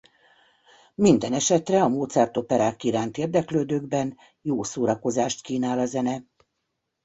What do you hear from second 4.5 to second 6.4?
szórakozást kínál a zene.